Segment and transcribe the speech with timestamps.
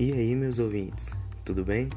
[0.00, 1.88] E aí, meus ouvintes, tudo bem?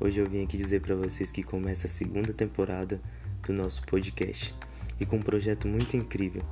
[0.00, 2.98] Hoje eu vim aqui dizer para vocês que começa a segunda temporada
[3.42, 4.54] do nosso podcast
[4.98, 6.42] e com um projeto muito incrível.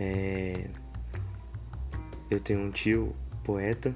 [0.00, 0.68] É...
[2.30, 3.12] Eu tenho um tio
[3.42, 3.92] poeta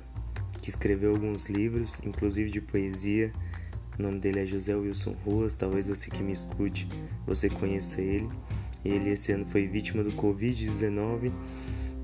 [0.60, 3.32] que escreveu alguns livros, inclusive de poesia.
[3.96, 6.88] O nome dele é José Wilson Ruas, talvez você que me escute,
[7.28, 8.28] você conheça ele.
[8.84, 11.32] Ele esse ano foi vítima do Covid-19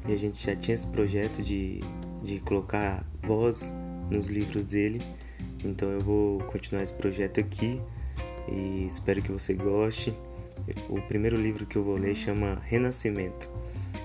[0.06, 1.80] e a gente já tinha esse projeto de,
[2.22, 3.72] de colocar voz
[4.10, 5.02] nos livros dele.
[5.64, 7.80] Então eu vou continuar esse projeto aqui
[8.48, 10.14] e espero que você goste.
[10.88, 13.50] O primeiro livro que eu vou ler chama Renascimento.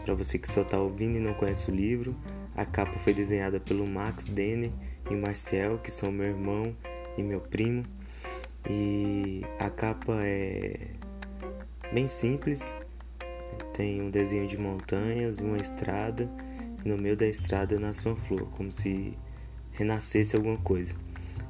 [0.05, 2.15] Para você que só está ouvindo e não conhece o livro,
[2.55, 4.73] a capa foi desenhada pelo Max Dene
[5.09, 6.75] e Marcel, que são meu irmão
[7.17, 7.85] e meu primo.
[8.69, 10.91] E a capa é
[11.93, 12.73] bem simples,
[13.73, 16.29] tem um desenho de montanhas uma estrada,
[16.83, 19.17] e no meio da estrada nasce uma flor, como se
[19.73, 20.95] renascesse alguma coisa.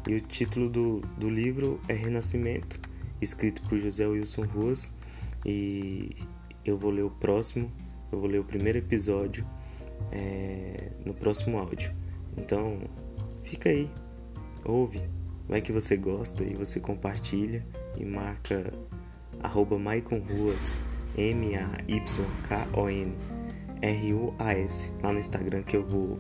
[0.08, 2.80] E o título do, do livro é Renascimento,
[3.22, 4.92] escrito por José Wilson Ruas,
[5.46, 6.16] e
[6.66, 7.72] eu vou ler o próximo,
[8.12, 9.46] eu vou ler o primeiro episódio
[10.12, 11.94] é, no próximo áudio.
[12.38, 12.80] Então,
[13.44, 13.90] fica aí,
[14.66, 15.02] ouve,
[15.48, 17.66] vai que você gosta e você compartilha
[17.98, 18.74] e marca
[19.42, 20.80] arroba Ruas,
[21.18, 21.72] M-A-Y-K-O-N
[23.82, 26.20] R-U-A-S, lá no Instagram que eu vou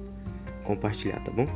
[0.63, 1.47] compartilhar, tá bom?